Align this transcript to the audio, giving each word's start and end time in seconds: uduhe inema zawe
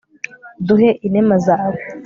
uduhe 0.59 0.89
inema 1.07 1.35
zawe 1.47 1.79